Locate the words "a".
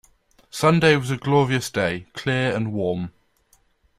1.11-1.15